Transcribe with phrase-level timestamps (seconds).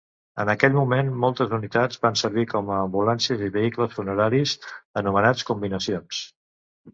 [0.43, 4.55] En aquell moment, moltes unitats van servir com a ambulàncies i vehicles funeraris,
[5.03, 6.25] anomenats combinacions.